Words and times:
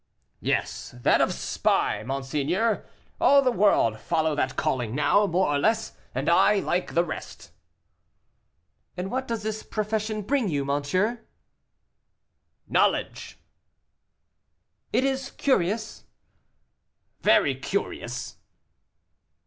"Yes, 0.39 0.95
that 0.99 1.21
of 1.21 1.31
spy, 1.31 2.01
monseigneur; 2.01 2.83
all 3.19 3.43
the 3.43 3.51
world 3.51 3.99
follow 3.99 4.33
that 4.33 4.55
calling 4.55 4.95
now, 4.95 5.27
more 5.27 5.45
or 5.49 5.59
less, 5.59 5.95
and 6.15 6.27
I, 6.27 6.55
like 6.57 6.95
the 6.95 7.03
rest." 7.05 7.51
"And 8.97 9.11
what 9.11 9.27
does 9.27 9.43
this 9.43 9.61
profession 9.61 10.23
bring 10.23 10.49
you, 10.49 10.65
monsieur?" 10.65 11.21
"Knowledge." 12.67 13.37
"It 14.91 15.03
is 15.03 15.29
curious." 15.29 16.05
"Very 17.21 17.53
curious." 17.53 18.37